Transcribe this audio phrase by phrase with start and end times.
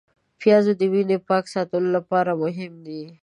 [0.39, 3.03] پیاز د وینې پاک ساتلو لپاره مهم دی